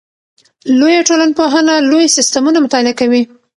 [0.79, 3.21] لویه ټولنپوهنه لوی سیستمونه مطالعه کوي.